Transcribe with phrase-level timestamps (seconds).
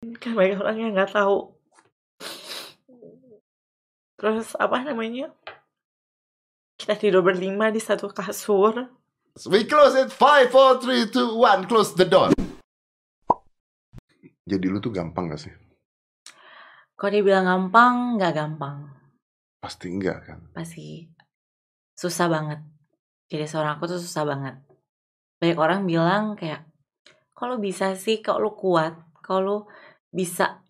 [0.00, 1.52] kan banyak orang yang nggak tahu
[4.16, 5.28] terus apa namanya
[6.80, 8.88] kita tidur berlima di satu kasur
[9.46, 10.10] We close it.
[10.10, 11.62] Five, four, three, two, one.
[11.70, 12.34] Close the door.
[14.42, 15.54] Jadi lu tuh gampang gak sih?
[17.00, 18.92] kalau dibilang gampang nggak gampang
[19.56, 20.38] Pasti enggak kan?
[20.52, 21.08] pasti
[21.96, 22.60] susah banget
[23.32, 24.60] jadi seorang aku tuh susah banget
[25.40, 26.68] banyak orang bilang kayak
[27.32, 29.56] kalau bisa sih kalau lu kuat kalau lu
[30.10, 30.62] bisa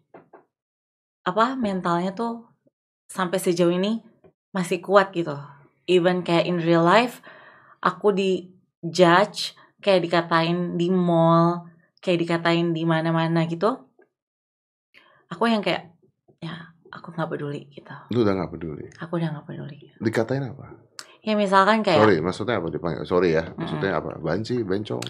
[1.21, 2.45] apa mentalnya tuh
[3.09, 4.01] sampai sejauh ini
[4.53, 5.37] masih kuat gitu
[5.89, 7.25] even kayak in real life
[7.81, 11.69] aku di judge kayak dikatain di mall
[12.05, 13.81] kayak dikatain di mana-mana gitu
[15.31, 15.93] aku yang kayak
[16.41, 18.87] ya aku nggak peduli gitu Lu udah gak peduli.
[18.99, 20.75] aku udah nggak peduli Dikatain apa?
[21.21, 23.05] ya misalkan kayak Sorry, maksudnya apa dipanggil?
[23.05, 24.17] Sorry ya, maksudnya apa?
[24.17, 25.05] Banci, bencong.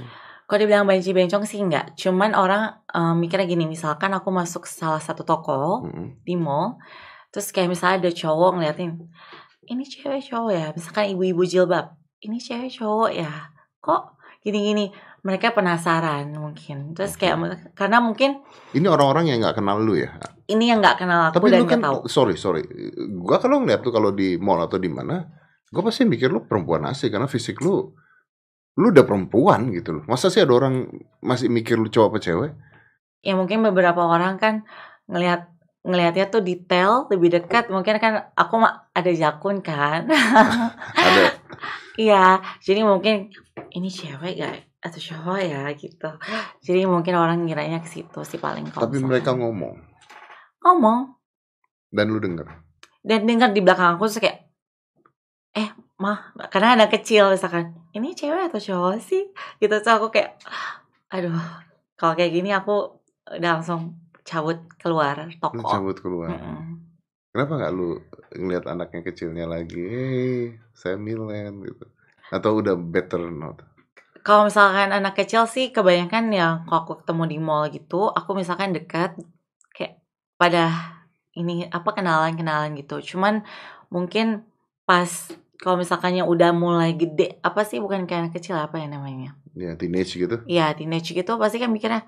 [0.50, 1.94] Kalau dibilang banci bencong sih enggak.
[1.94, 6.18] Cuman orang eh, mikirnya gini, misalkan aku masuk salah satu toko Mm-mm.
[6.26, 6.74] di mall,
[7.30, 8.98] terus kayak misalnya ada cowok ngeliatin,
[9.70, 11.94] ini cewek cowok ya, misalkan ibu-ibu jilbab,
[12.26, 13.30] ini cewek cowok ya,
[13.78, 14.90] kok gini-gini.
[15.20, 16.96] Mereka penasaran mungkin.
[16.96, 17.36] Terus kayak
[17.76, 18.40] karena mungkin
[18.72, 20.16] Ini orang-orang yang nggak kenal lu ya.
[20.48, 21.98] ini yang nggak kenal aku Tapi dan lu kan, tahu.
[22.08, 22.64] sorry sorry,
[23.20, 25.20] gua kalau ngeliat tuh kalau di mall atau di mana,
[25.68, 27.92] gua pasti mikir lu perempuan asli karena fisik lu,
[28.78, 30.04] lu udah perempuan gitu loh.
[30.06, 30.86] Masa sih ada orang
[31.20, 32.52] masih mikir lu cowok apa cewek?
[33.20, 34.64] Ya mungkin beberapa orang kan
[35.10, 35.50] ngelihat
[35.84, 37.68] ngelihatnya tuh detail lebih dekat.
[37.68, 40.06] Mungkin kan aku mah ada jakun kan.
[40.96, 41.24] Ada.
[42.00, 43.28] Iya, jadi mungkin
[43.76, 46.10] ini cewek gak atau cowok ya gitu.
[46.64, 49.76] Jadi mungkin orang ngiranya ke situ sih paling kalau Tapi mereka ngomong
[50.60, 51.16] ngomong
[51.90, 52.44] dan lu denger.
[53.00, 54.39] dan dengar di belakang aku terus kayak
[56.00, 59.28] mah karena anak kecil misalkan ini cewek atau cowok sih
[59.60, 60.40] gitu tuh aku kayak
[61.12, 61.36] aduh
[61.94, 62.96] kalau kayak gini aku
[63.28, 65.66] udah langsung cabut keluar Lu toko.
[65.68, 66.32] cabut keluar.
[66.32, 66.80] Mm-mm.
[67.30, 68.00] Kenapa nggak lu
[68.34, 69.78] ngeliat anaknya kecilnya lagi?
[69.86, 70.38] Hey,
[70.74, 71.84] saya Milen gitu.
[72.32, 73.62] Atau udah better not?
[74.20, 78.74] Kalau misalkan anak kecil sih kebanyakan ya kalau aku ketemu di mall gitu, aku misalkan
[78.74, 79.14] dekat
[79.72, 80.02] kayak
[80.36, 80.70] pada
[81.38, 82.98] ini apa kenalan-kenalan gitu.
[83.14, 83.46] Cuman
[83.88, 84.42] mungkin
[84.84, 85.08] pas
[85.60, 89.36] kalau misalkan yang udah mulai gede, apa sih bukan kayak anak kecil apa ya namanya?
[89.52, 90.40] Ya teenage gitu.
[90.48, 92.00] Iya, teenage gitu pasti kan mikirnya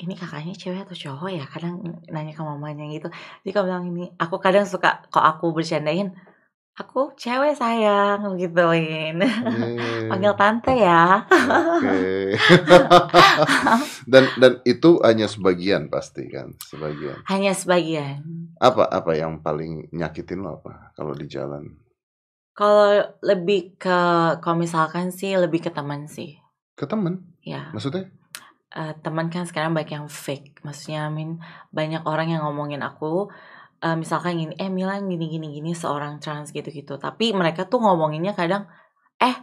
[0.00, 1.44] ini kakaknya cewek atau cowok ya?
[1.44, 3.12] Kadang nanya ke mamanya gitu.
[3.44, 6.16] Jadi kalau bilang ini, aku kadang suka kalau aku bercandain,
[6.80, 9.20] aku cewek sayang gituin.
[9.20, 11.28] Eh, Panggil tante ya.
[11.28, 12.36] Oke.
[14.12, 17.20] dan dan itu hanya sebagian pasti kan, sebagian.
[17.28, 18.20] Hanya sebagian.
[18.60, 21.85] Apa apa yang paling nyakitin lo apa kalau di jalan?
[22.56, 23.98] Kalau lebih ke,
[24.40, 26.40] kalau misalkan sih lebih ke teman sih.
[26.72, 27.36] Ke temen?
[27.44, 28.08] Ya, Maksudnya?
[28.72, 30.64] eh, teman kan sekarang banyak yang fake.
[30.64, 31.30] Maksudnya, I mean,
[31.72, 33.28] banyak orang yang ngomongin aku,
[33.84, 36.96] eh, misalkan gini, eh Milan gini gini gini seorang trans gitu-gitu.
[36.96, 38.64] Tapi mereka tuh ngomonginnya kadang,
[39.20, 39.36] eh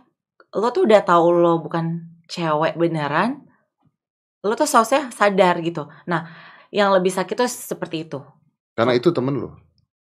[0.57, 1.85] lo tuh udah tahu lo bukan
[2.29, 3.45] cewek beneran,
[4.41, 5.85] lo tuh seharusnya sadar gitu.
[6.09, 6.29] Nah,
[6.73, 8.19] yang lebih sakit tuh seperti itu.
[8.73, 9.53] Karena itu temen lo.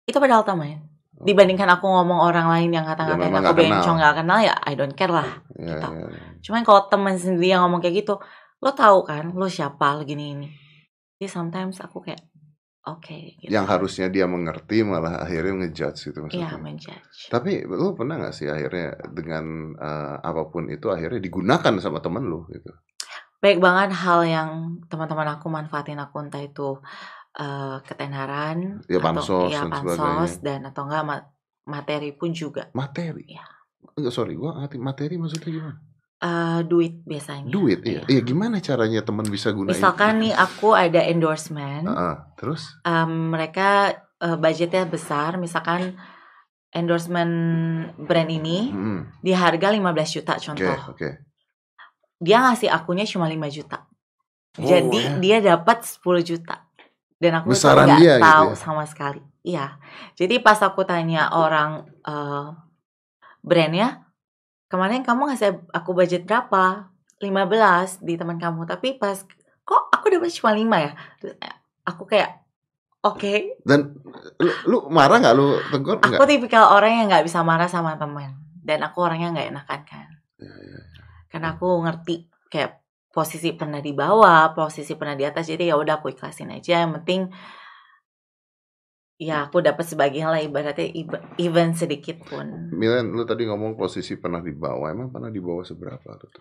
[0.03, 0.98] Itu padahal teman.
[1.19, 4.95] Dibandingkan aku ngomong orang lain yang Ya, memang aku bencong gak kenal ya I don't
[4.95, 5.27] care lah.
[5.59, 5.87] Ya, Gitu.
[5.91, 6.19] ya, ya.
[6.39, 8.15] Cuman kalau temen sendiri yang ngomong kayak gitu,
[8.63, 10.47] lo tahu kan lo siapa lo gini ini.
[11.19, 12.23] Jadi sometimes aku kayak
[12.87, 13.51] oke gitu.
[13.51, 16.57] Yang harusnya dia mengerti malah akhirnya ngejudge gitu Iya maksudnya.
[16.63, 17.19] menjudge.
[17.27, 22.23] Tapi lu pernah gak sih akhirnya dengan eh, apa pun itu akhirnya digunakan sama temen
[22.23, 22.71] lu gitu?
[23.39, 24.49] Baik banget hal yang
[24.91, 26.75] teman-teman aku manfaatin aku entah itu
[27.39, 30.43] eh, ketenaran Ya, atau bansos ya dan sebagainya.
[30.43, 31.27] dan atau enggak ma-
[31.65, 33.23] materi pun juga Materi?
[33.25, 33.45] Iya.
[33.95, 35.77] Enggak sorry, gua ngerti materi maksudnya gimana?
[36.19, 37.47] Eh, duit biasanya.
[37.47, 38.03] Duit, iya.
[38.03, 39.71] Iya, gimana caranya teman bisa gunain?
[39.71, 42.67] Misalkan nih aku ada endorsement, Heeh, terus?
[42.83, 45.95] em, mereka eh, budgetnya besar, misalkan
[46.69, 47.33] endorsement
[47.97, 50.79] brand ini Hmm, di harga 15 juta contoh.
[50.91, 51.09] oke.
[52.19, 53.87] Dia ngasih akunya cuma 5 juta.
[54.59, 55.39] Oh, Jadi ya.
[55.39, 56.67] dia dapat 10 juta.
[57.19, 58.55] Dan aku Besaran nggak dia gitu tahu ya?
[58.55, 59.21] sama sekali.
[59.43, 59.75] Iya.
[60.15, 62.47] Jadi pas aku tanya orang eh,
[63.43, 64.07] brandnya,
[64.71, 66.87] kemarin kamu ngasih aku budget berapa?
[67.19, 68.63] 15 di teman kamu.
[68.63, 69.19] Tapi pas
[69.67, 70.91] kok aku dapat cuma 5 ya?
[71.19, 72.39] Terus, eh, aku kayak
[73.03, 73.59] oke.
[73.67, 73.99] Dan
[74.39, 76.23] lu, lu marah nggak lu tegur Aku nggak?
[76.31, 78.39] tipikal orang yang nggak bisa marah sama teman.
[78.63, 80.07] Dan aku orangnya nggak enakan kan.
[80.39, 80.79] Ya, ya.
[81.27, 82.78] Karena aku ngerti kayak
[83.09, 85.49] posisi pernah di bawah, posisi pernah di atas.
[85.49, 86.85] Jadi ya udah aku ikhlasin aja.
[86.85, 87.21] Yang penting
[89.19, 92.71] ya aku dapat sebagian lah ibaratnya iba- even sedikit pun.
[92.71, 94.87] Milan, lu tadi ngomong posisi pernah di bawah.
[94.93, 96.31] Emang pernah di bawah seberapa tuh?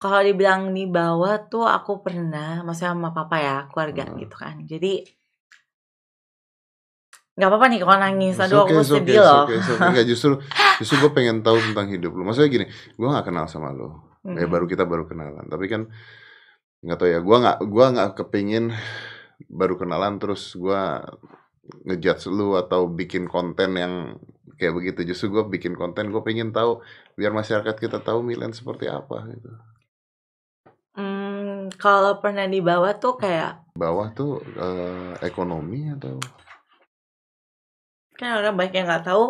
[0.00, 4.16] Kalau dibilang di bawah tuh aku pernah, maksudnya sama papa ya, keluarga Hmm.
[4.16, 4.56] gitu kan.
[4.64, 5.04] Jadi
[7.36, 8.36] nggak apa-apa nih kalau nangis.
[8.36, 9.44] It's Aduh, okay, aku okay, sedih it's loh.
[9.44, 9.88] okay, okay.
[9.92, 10.32] Nggak, justru
[10.80, 12.22] justru gue pengen tahu tentang hidup lu.
[12.24, 13.72] Maksudnya gini, gue nggak kenal sama
[14.24, 14.36] lo.
[14.36, 14.52] Ya Mhm.
[14.52, 15.46] baru kita baru kenalan.
[15.48, 15.82] Tapi kan
[16.84, 17.20] nggak tahu ya.
[17.20, 18.64] Gue nggak gua nggak kepingin
[19.48, 20.80] baru kenalan terus gue
[21.86, 23.94] ngejudge lu atau bikin konten yang
[24.58, 25.00] kayak begitu.
[25.12, 26.80] Justru gue bikin konten gue pengen tahu
[27.18, 29.50] biar masyarakat kita tahu Milan seperti apa gitu.
[30.96, 34.32] Hmm, kalau pernah di bawah tuh kayak Bawah tuh
[34.64, 36.18] eh, ekonomi atau
[38.18, 39.24] kan orang banyak yang nggak tahu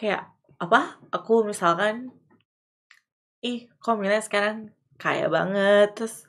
[0.00, 0.20] kayak
[0.56, 2.08] apa aku misalkan
[3.46, 4.56] ih kok Milan sekarang
[4.98, 6.26] kaya banget terus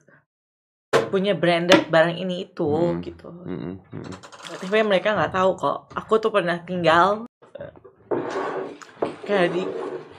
[1.10, 3.02] punya branded barang ini itu Hmm.
[3.02, 4.14] gitu Mm-mm, mm-mm.
[4.62, 7.26] tapi mereka nggak tahu kok aku tuh pernah tinggal
[9.24, 9.64] kayak di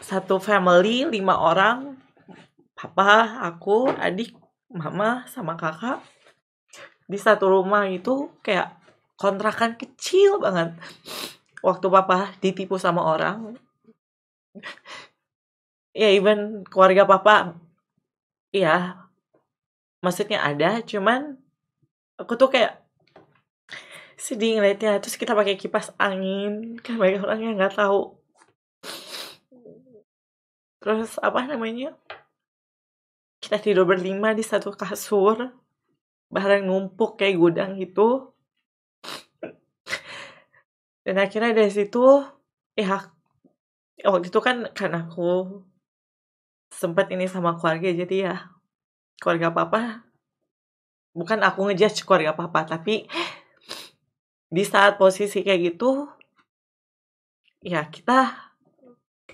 [0.00, 1.96] satu family lima orang
[2.72, 4.32] papa aku adik
[4.72, 6.00] mama sama kakak
[7.08, 8.76] di satu rumah itu kayak
[9.16, 10.76] kontrakan kecil banget
[11.64, 13.56] waktu papa ditipu sama orang
[15.96, 17.58] ya even keluarga papa
[18.52, 19.08] ya
[20.04, 21.36] maksudnya ada cuman
[22.18, 22.88] aku tuh kayak
[24.18, 24.98] sedih ngeliatnya.
[24.98, 28.18] Terus kita pakai kipas angin kan banyak orang yang nggak tahu.
[30.82, 31.94] Terus apa namanya?
[33.38, 35.54] Kita tidur berlima di satu kasur
[36.28, 38.34] barang numpuk kayak gudang gitu.
[41.06, 42.04] Dan akhirnya dari situ
[42.76, 43.00] ya
[44.04, 45.64] waktu itu kan kan aku
[46.78, 48.36] sempat ini sama keluarga jadi ya
[49.18, 50.06] keluarga papa
[51.10, 53.10] bukan aku ngejudge keluarga papa tapi
[54.48, 56.06] di saat posisi kayak gitu
[57.58, 58.48] ya kita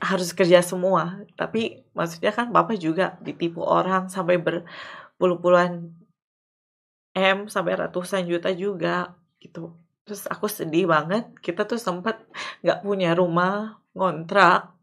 [0.02, 1.22] harus kerja semua.
[1.38, 5.92] Tapi maksudnya kan papa juga ditipu orang sampai berpuluh-puluhan
[7.14, 9.70] m sampai ratusan juta juga gitu.
[10.04, 12.20] Terus aku sedih banget kita tuh sempat
[12.64, 14.74] nggak punya rumah ngontrak.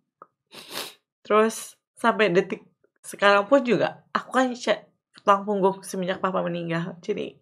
[1.25, 2.65] Terus sampai detik
[3.05, 4.89] sekarang pun juga aku kan cek
[5.21, 7.37] tulang punggung semenjak papa meninggal jadi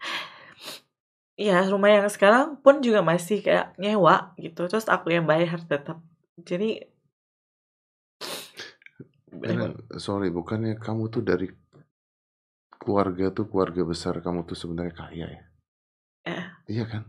[1.39, 6.03] ya rumah yang sekarang pun juga masih kayak nyewa gitu terus aku yang bayar tetap
[6.43, 6.83] jadi
[9.95, 11.47] sorry, bukannya kamu tuh dari
[12.75, 15.43] keluarga tuh keluarga besar kamu tuh sebenarnya kaya ya?
[16.27, 16.45] Eh.
[16.75, 17.03] Iya kan?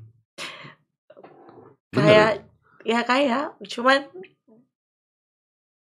[1.90, 2.30] Bener kayak
[2.86, 2.98] ya?
[2.98, 4.00] ya kayak cuman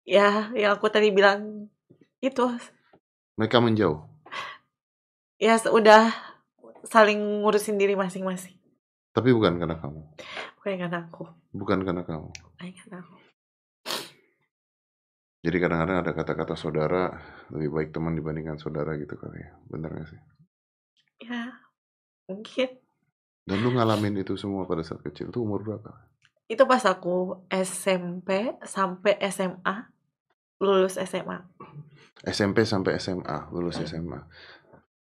[0.06, 1.67] ya yang aku tadi bilang
[2.23, 2.44] itu
[3.37, 4.00] Mereka menjauh.
[5.37, 6.08] ya udah
[6.87, 8.56] saling ngurusin diri masing-masing
[9.12, 10.00] Tapi bukan karena kamu.
[10.56, 12.29] bukan karena aku Bukan karena kamu.
[12.32, 13.14] bukan karena aku
[15.47, 17.02] Jadi kadang-kadang ada kata-kata saudara
[17.55, 19.55] lebih baik teman dibandingkan saudara gitu kali ya.
[19.70, 20.20] Bener gak sih?
[21.23, 21.49] ya
[22.26, 22.69] mungkin
[23.47, 25.31] Dan lu ngalamin itu semua pada saat kecil.
[25.31, 25.91] Itu umur berapa?
[26.47, 29.91] itu pas aku SMP sampai SMA
[30.61, 31.44] lulus SMA
[32.26, 34.25] SMP sampai SMA, lulus SMA.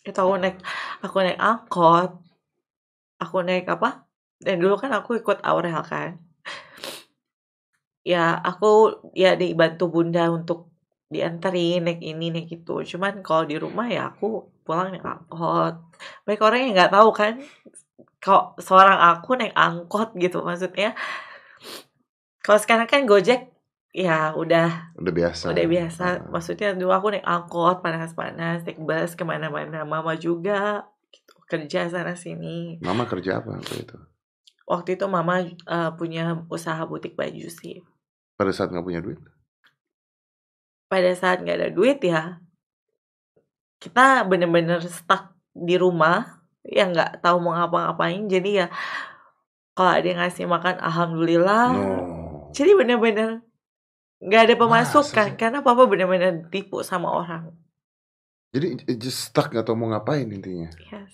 [0.03, 0.59] itu aku naik
[0.99, 2.11] aku naik angkot.
[3.23, 4.03] Aku naik apa?
[4.35, 6.19] Dan dulu kan aku ikut Aurel kan.
[8.03, 10.75] Ya aku ya dibantu bunda untuk
[11.07, 12.83] dianterin naik ini naik itu.
[12.83, 15.79] Cuman kalau di rumah ya aku pulang naik angkot.
[16.27, 17.33] Banyak orang yang nggak tahu kan
[18.19, 20.91] kalau seorang aku naik angkot gitu maksudnya.
[22.43, 23.52] Kalau sekarang kan Gojek
[23.93, 25.53] ya udah Udah biasa.
[25.53, 26.15] udah biasa Ah.
[26.27, 32.13] maksudnya dulu aku naik angkot panas-panas naik bus ke mana-mana mama juga gitu, kerja sana
[32.13, 33.97] sini Mama kerja apa waktu itu?
[34.65, 37.85] waktu itu mama eh, punya usaha butik baju sih
[38.33, 39.21] Pada saat nggak punya duit?
[40.87, 42.37] pada saat nggak ada duit ya
[43.77, 48.67] kita bener-bener stuck di rumah ya nggak tahu mau ngapa-ngapain jadi ya
[49.73, 51.83] kalau ada yang ngasih makan alhamdulillah No.
[52.49, 53.41] jadi bener-bener
[54.23, 55.39] nggak ada pemasukan Masa sih?
[55.39, 57.51] karena papa bener-bener tipu sama orang
[58.53, 58.67] Jadi
[59.01, 60.69] just stuck nggak tahu mau ngapain intinya.
[60.93, 61.13] yes.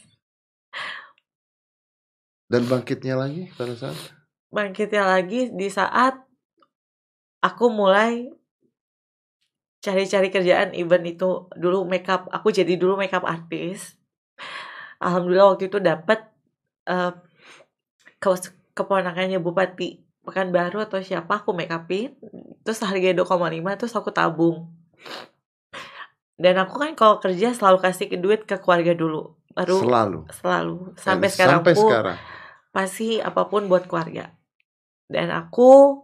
[2.49, 3.97] Dan bangkitnya lagi pada saat
[4.49, 6.17] bangkitnya lagi di saat
[7.45, 8.27] aku mulai
[9.79, 13.95] cari-cari kerjaan event itu dulu makeup aku jadi dulu makeup artis
[14.99, 16.19] alhamdulillah waktu itu dapat
[16.89, 17.13] eh,
[18.19, 18.29] ke
[18.75, 22.13] keponakannya bupati Pekanbaru atau siapa aku make upin
[22.61, 24.69] terus harganya 2,5 terus aku tabung.
[26.37, 30.19] Dan aku kan kalau kerja selalu kasih duit ke keluarga dulu baru selalu.
[30.29, 30.77] selalu.
[30.93, 32.17] Dan sampai sekarang sampai pun sekarang.
[32.69, 34.29] pasti apa pun buat keluarga.
[35.09, 35.97] Dan aku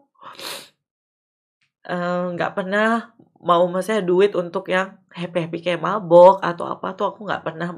[1.86, 3.14] eh, nggak pernah
[3.46, 7.78] mau maksudnya duit untuk yang happy happy kayak mabok atau apa tuh aku nggak pernah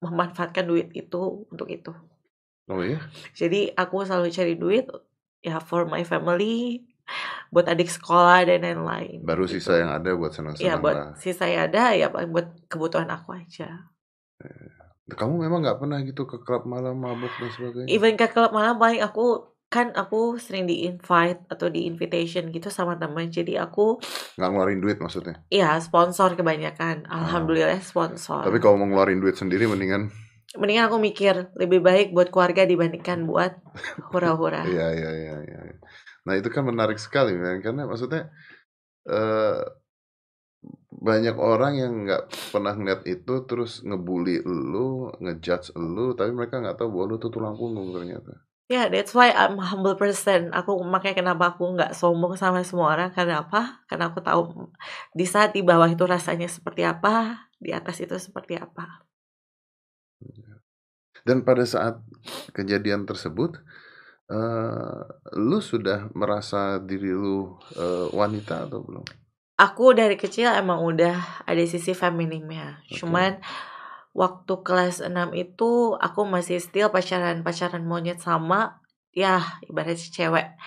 [0.00, 1.92] memanfaatkan duit itu untuk itu.
[2.64, 2.96] Oh iya?
[3.36, 4.88] jadi aku selalu cari duit
[5.44, 6.80] ya for my family
[7.50, 9.60] buat adik sekolah dan lain-lain Baru gitu.
[9.60, 11.08] sisa yang ada buat senang-senang ya buat lah.
[11.14, 13.92] sisa yang ada ya paling buat kebutuhan aku aja
[15.06, 17.88] Kamu memang nggak pernah gitu ke klub malam mabuk dan sebagainya?
[17.88, 22.70] even ke klub malam paling aku kan aku sering di invite atau di invitation gitu
[22.70, 24.00] sama teman jadi aku
[24.34, 25.44] Nggak ngeluarin duit maksudnya?
[25.50, 28.40] ya sponsor kebanyakan alhamdulillah sponsor.
[28.42, 30.08] Tapi kalau mau ngeluarin duit sendiri mendingan
[30.54, 33.58] mendingan aku mikir lebih baik buat keluarga dibandingkan buat
[34.14, 35.60] hura-hura Iya iya iya iya.
[36.24, 38.30] Nah itu kan menarik sekali men karena maksudnya
[39.04, 39.60] eh
[41.04, 46.80] banyak orang yang nggak pernah ngeliat itu terus ngebully lu, ngejudge lu, tapi mereka nggak
[46.80, 48.40] tahu bahwa lu tuh tulang punggung ternyata.
[48.64, 50.48] Ya, that's why I'm humble person.
[50.56, 53.12] Aku makanya kenapa aku nggak sombong sama semua orang.
[53.12, 53.84] Karena apa?
[53.84, 54.72] Karena aku tahu
[55.12, 59.04] di saat di bawah itu rasanya seperti apa, di atas itu seperti apa.
[61.24, 62.04] Dan pada saat
[62.52, 63.56] kejadian tersebut,
[64.28, 65.00] eh
[65.40, 69.04] lu sudah merasa diri lu eh, wanita atau belum?
[69.54, 72.82] Aku dari kecil emang udah ada sisi feminimnya.
[72.90, 73.00] Oke.
[73.00, 73.38] Cuman
[74.14, 78.82] waktu kelas 6 itu aku masih still pacaran-pacaran monyet sama
[79.14, 80.58] ya ibaratnya cewek.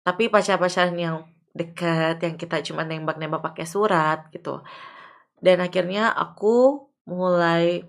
[0.00, 1.16] Tapi pacar-pacaran yang
[1.52, 4.64] deket yang kita cuma nembak-nembak pakai surat gitu.
[5.40, 7.84] Dan akhirnya aku mulai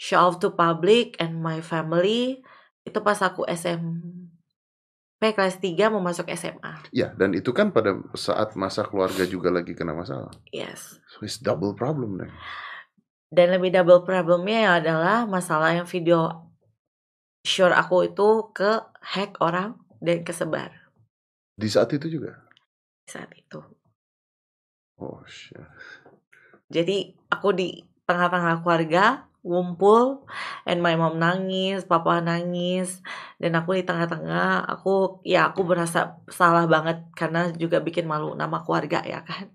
[0.00, 2.40] show off to public and my family
[2.88, 6.88] itu pas aku SMP kelas 3 mau masuk SMA.
[6.96, 10.32] Ya, dan itu kan pada saat masa keluarga juga lagi kena masalah.
[10.48, 10.96] Yes.
[11.12, 12.32] So it's double problem deh.
[13.28, 16.48] Dan lebih double problemnya ya adalah masalah yang video
[17.44, 20.72] sure aku itu ke hack orang dan kesebar
[21.56, 22.40] Di saat itu juga.
[23.04, 23.60] saat itu.
[25.00, 25.60] Oh shit.
[26.70, 30.28] Jadi aku di tengah-tengah keluarga ngumpul
[30.68, 33.00] and my mom nangis, papa nangis
[33.40, 38.60] dan aku di tengah-tengah aku ya aku berasa salah banget karena juga bikin malu nama
[38.60, 39.48] keluarga ya kan.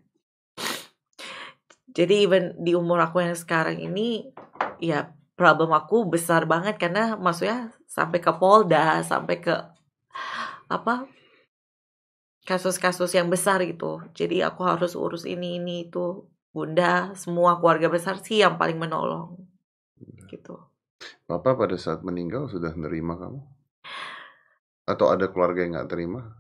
[1.96, 4.28] Jadi even di umur aku yang sekarang ini
[4.84, 9.56] ya problem aku besar banget karena maksudnya sampai ke Polda, sampai ke
[10.68, 11.08] apa
[12.46, 14.06] kasus-kasus yang besar gitu.
[14.14, 16.30] Jadi aku harus urus ini ini itu.
[16.56, 19.55] Bunda, semua keluarga besar sih yang paling menolong.
[20.36, 20.56] Gitu.
[21.24, 23.40] Papa pada saat meninggal sudah nerima kamu?
[24.84, 26.36] Atau ada keluarga yang nggak terima?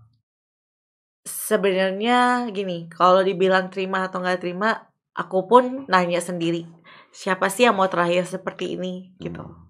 [1.25, 6.68] Sebenarnya gini, kalau dibilang terima atau nggak terima, aku pun nanya sendiri.
[7.16, 9.42] Siapa sih yang mau terakhir seperti ini gitu.
[9.42, 9.64] Hmm.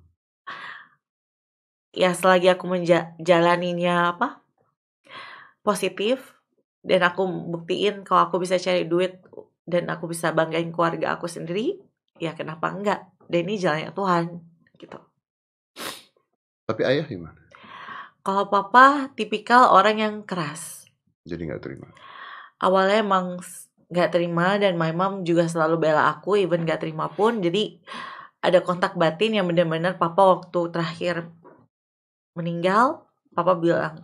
[1.95, 4.43] Ya selagi aku menjalaninya apa?
[5.63, 6.35] Positif
[6.83, 9.23] dan aku buktiin kalau aku bisa cari duit
[9.63, 11.79] dan aku bisa banggain keluarga aku sendiri,
[12.19, 13.14] ya kenapa enggak?
[13.25, 14.23] Dan ini jalannya Tuhan
[14.77, 14.99] gitu.
[16.65, 17.37] Tapi ayah gimana?
[18.25, 20.89] Kalau papa tipikal orang yang keras.
[21.25, 21.87] Jadi nggak terima.
[22.57, 23.37] Awalnya emang
[23.85, 27.37] nggak terima dan my mom juga selalu bela aku even nggak terima pun.
[27.41, 27.77] Jadi
[28.41, 31.29] ada kontak batin yang benar-benar papa waktu terakhir
[32.33, 34.01] meninggal, papa bilang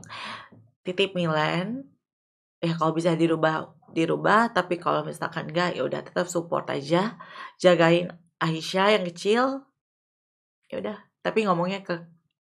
[0.86, 1.86] titip Milen
[2.62, 7.18] ya kalau bisa dirubah dirubah tapi kalau misalkan enggak ya udah tetap support aja
[7.58, 9.44] jagain Aisyah yang kecil
[10.72, 11.96] ya udah tapi ngomongnya ke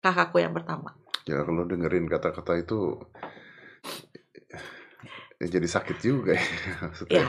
[0.04, 0.92] kakakku yang pertama
[1.26, 2.78] Ya kalau dengerin kata-kata itu
[5.40, 6.46] ya jadi sakit juga ya.
[6.86, 7.28] Maksudnya, ya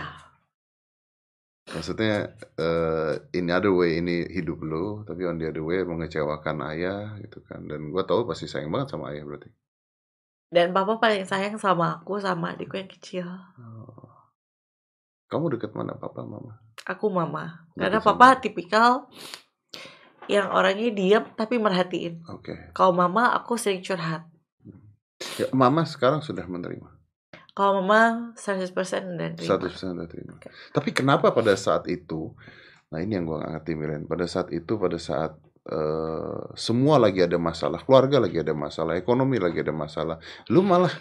[1.75, 2.13] maksudnya
[2.65, 7.39] eh, in other way ini hidup lo, tapi on the other way mengecewakan ayah gitu
[7.43, 7.59] kan.
[7.69, 9.49] Dan gua tahu pasti sayang banget sama ayah berarti.
[10.55, 13.27] dan papa paling sayang sama aku sama adikku yang kecil
[13.59, 14.07] Oh.
[15.31, 16.53] Kamu deket mana papa mama?
[16.83, 19.07] Aku mama karena sama- papa tipikal
[20.27, 22.71] yang orangnya diam tapi merhatiin Oke.
[22.71, 24.27] kalau mama aku sering curhat
[25.33, 26.93] Ya, mama sekarang sudah menerima.
[27.51, 28.69] kalau mama 100%
[29.17, 29.57] dan terima.
[29.57, 30.37] 100% sudah terima.
[30.69, 32.37] Tapi kenapa pada saat itu,
[32.87, 35.33] nah ini yang gua nggak ngerti Milen, pada saat itu, pada saat
[35.65, 40.93] eh, semua lagi ada masalah, keluarga lagi ada masalah, ekonomi lagi ada masalah, lu malah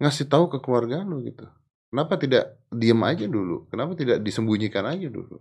[0.00, 1.44] ngasih tahu ke keluarga lu gitu.
[1.88, 3.64] Kenapa tidak diem aja dulu?
[3.72, 5.40] Kenapa tidak disembunyikan aja dulu?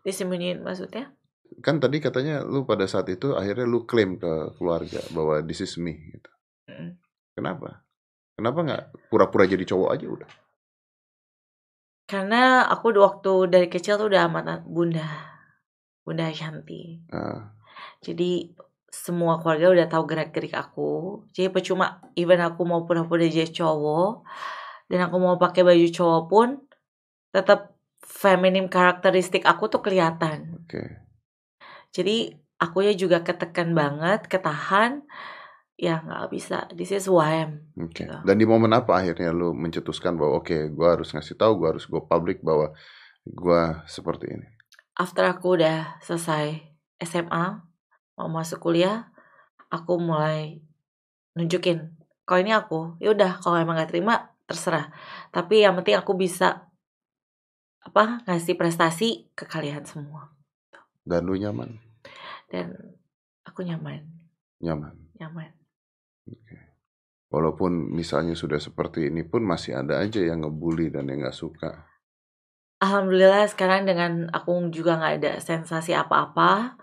[0.00, 1.12] disembunyiin maksudnya
[1.60, 5.76] Kan tadi katanya lu pada saat itu akhirnya lu klaim ke keluarga bahwa this is
[5.76, 6.30] me gitu.
[6.72, 6.96] Mm.
[7.36, 7.84] Kenapa?
[8.38, 10.30] Kenapa nggak pura-pura jadi cowok aja udah?
[12.10, 15.06] karena aku waktu dari kecil tuh udah amanat bunda
[16.02, 17.54] bunda Shanti Ah,
[18.02, 18.50] jadi
[18.90, 24.26] semua keluarga udah tahu gerak gerik aku jadi percuma even aku mau pura-pura jadi cowok
[24.90, 26.48] dan aku mau pakai baju cowok pun
[27.30, 30.58] tetap feminim karakteristik aku tuh kelihatan.
[30.66, 30.98] Oke.
[31.94, 35.06] Jadi akunya juga ketekan banget, ketahan.
[35.80, 36.68] Ya nggak bisa.
[36.74, 37.70] This is who I am.
[37.78, 38.02] Oke.
[38.02, 38.12] Gitu.
[38.26, 41.86] Dan di momen apa akhirnya lu mencetuskan bahwa oke, gua harus ngasih tahu, gua harus
[41.86, 42.74] go public bahwa
[43.24, 44.46] gua seperti ini.
[44.98, 46.60] After aku udah selesai
[47.00, 47.64] SMA,
[48.18, 49.08] mau masuk kuliah,
[49.72, 50.60] aku mulai
[51.38, 51.96] nunjukin
[52.28, 52.80] kalau ini aku.
[53.02, 54.90] Ya udah, kalau emang gak terima terserah.
[55.30, 56.66] Tapi yang penting aku bisa
[57.80, 60.28] apa ngasih prestasi ke kalian semua
[61.00, 61.80] Dan lu nyaman,
[62.52, 62.76] dan
[63.46, 64.04] aku nyaman,
[64.60, 64.92] nyaman.
[65.16, 65.50] nyaman.
[67.30, 71.86] Walaupun misalnya sudah seperti ini pun masih ada aja yang ngebully dan yang nggak suka.
[72.82, 76.74] Alhamdulillah sekarang dengan aku juga nggak ada sensasi apa-apa,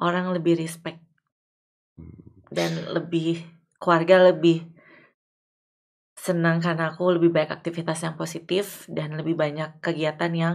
[0.00, 1.02] orang lebih respect
[2.00, 2.16] Hmm.
[2.54, 3.44] dan lebih
[3.76, 4.62] keluarga lebih
[6.20, 10.54] senang karena aku lebih banyak aktivitas yang positif dan lebih banyak kegiatan yang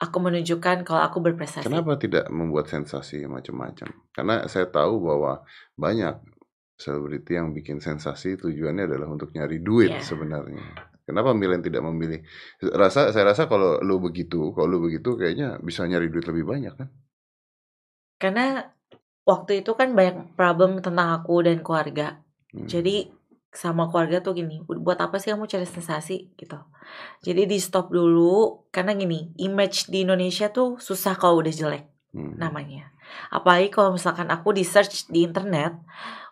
[0.00, 1.68] aku menunjukkan kalau aku berprestasi.
[1.68, 3.92] Kenapa tidak membuat sensasi macam-macam?
[4.16, 5.44] Karena saya tahu bahwa
[5.76, 6.16] banyak
[6.76, 10.04] selebriti yang bikin sensasi tujuannya adalah untuk nyari duit Iya.
[10.04, 10.64] sebenarnya.
[11.04, 12.20] Kenapa milih tidak memilih?
[12.60, 16.74] Rasa saya rasa kalau lu begitu, kalau lu begitu kayaknya bisa nyari duit lebih banyak
[16.76, 16.88] kan?
[18.16, 18.72] Karena
[19.28, 22.20] waktu itu kan banyak problem tentang aku dan keluarga.
[22.52, 22.66] Hmm.
[22.66, 23.15] Jadi
[23.56, 26.60] sama keluarga tuh gini, buat apa sih kamu cari sensasi gitu.
[27.24, 32.40] Jadi di stop dulu karena gini, image di Indonesia tuh susah kalau udah jelek Hmm.
[32.40, 32.88] namanya.
[33.28, 35.76] Apalagi kalau misalkan aku di search di internet,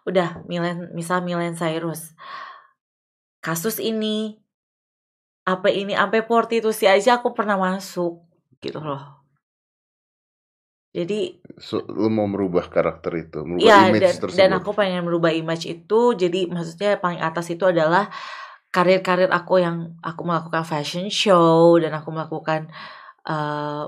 [0.09, 2.17] udah Milen, misal Milen Cyrus.
[3.45, 4.41] Kasus ini,
[5.45, 8.25] apa ini, sampai prostitusi aja aku pernah masuk
[8.65, 9.24] gitu loh.
[10.95, 14.39] Jadi So, lu mau merubah karakter itu, merubah Iya image dan tersebut.
[14.39, 18.11] dan aku pengen merubah image itu jadi maksudnya paling atas itu adalah
[18.71, 22.71] karir-karir aku yang aku melakukan fashion show dan aku melakukan
[23.23, 23.85] eh,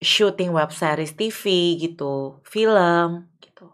[0.00, 1.42] shooting web series TV
[1.78, 3.68] gitu film gitu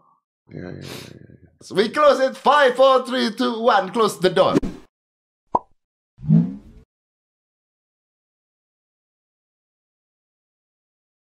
[0.50, 1.48] Ya, ya, ya.
[1.74, 2.38] We close it.
[2.38, 3.90] Five, four, three, two, one.
[3.90, 4.57] Close the door.